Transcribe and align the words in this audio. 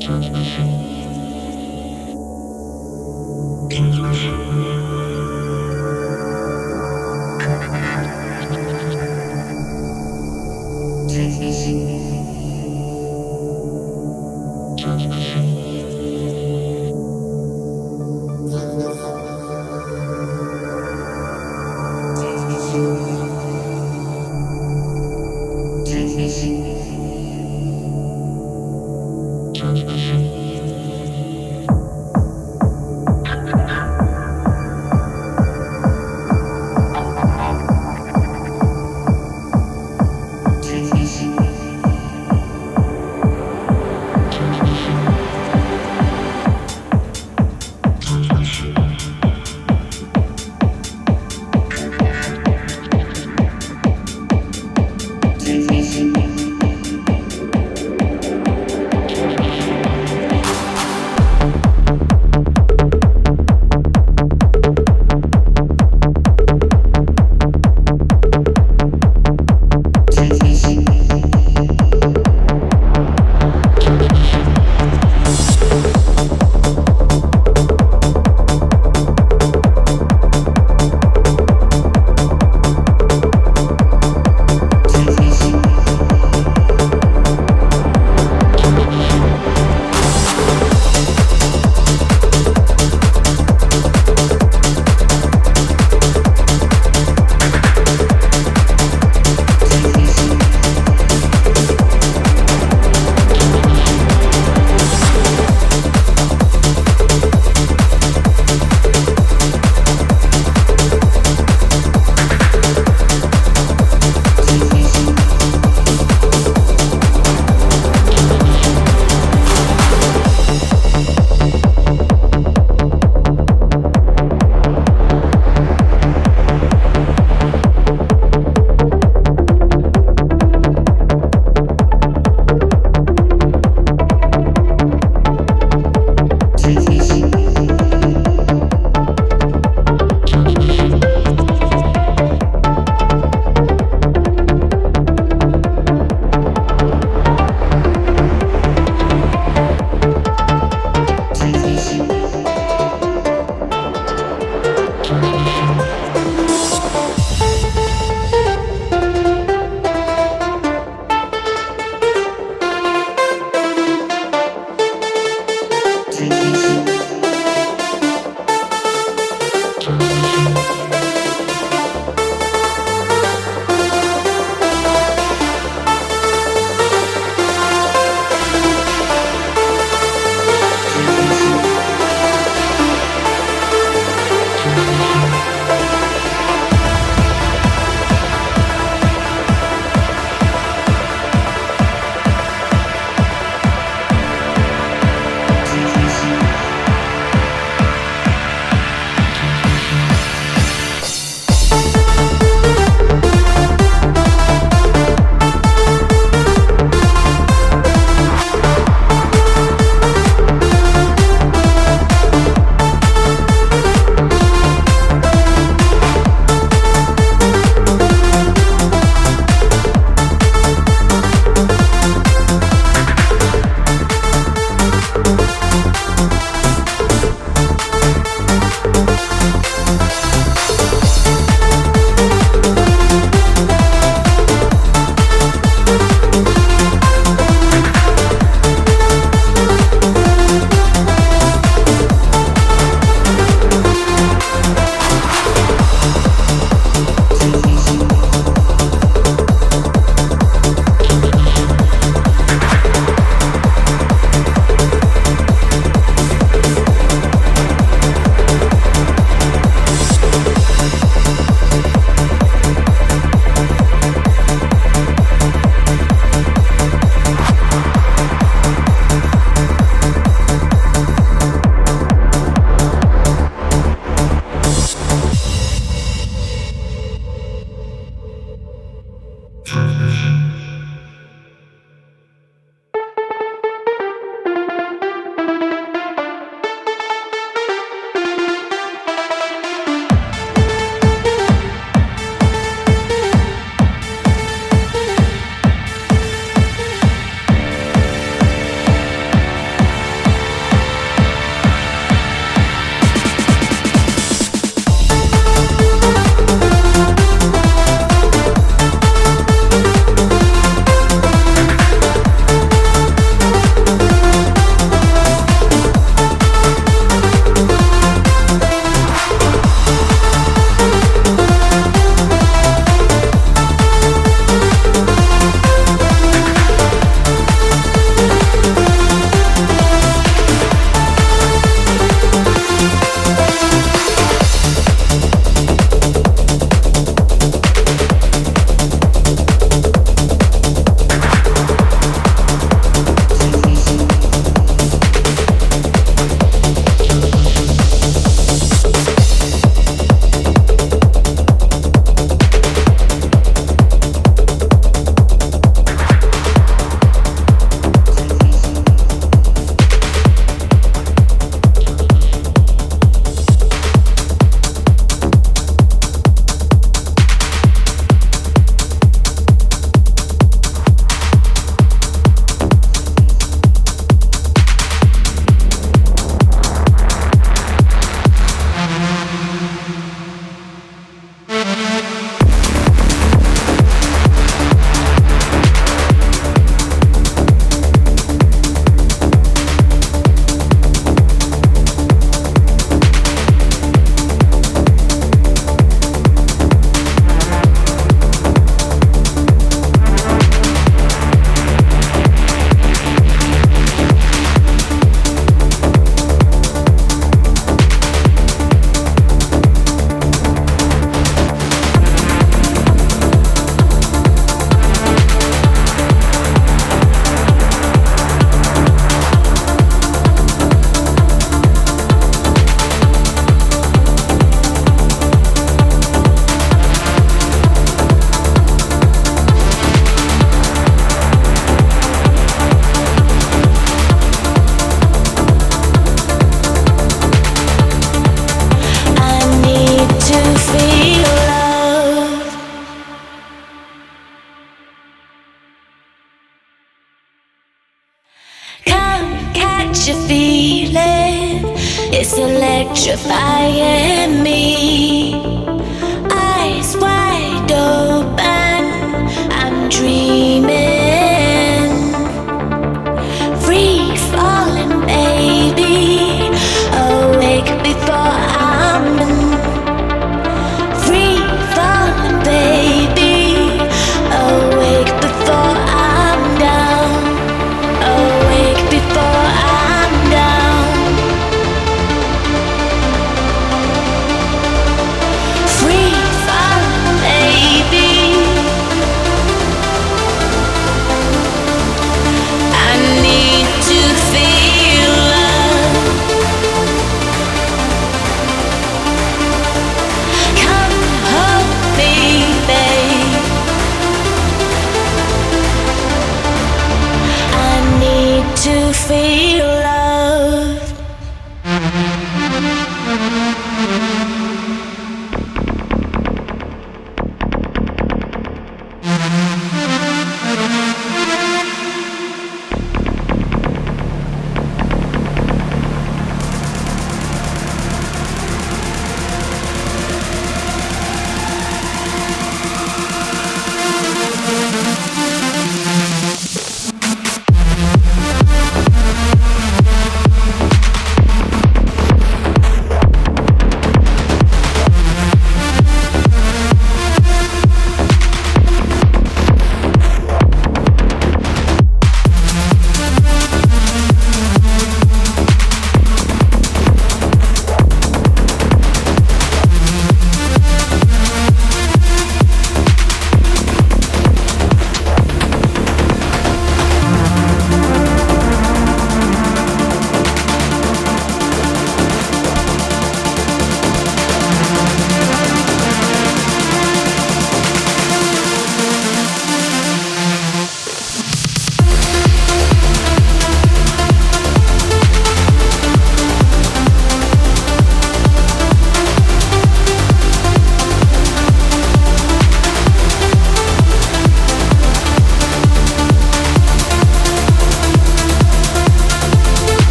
Transmission. 0.00 0.93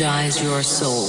Energize 0.00 0.42
your 0.42 0.62
soul. 0.62 0.99